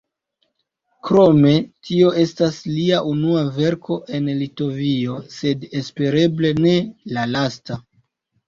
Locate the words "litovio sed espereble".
4.41-6.55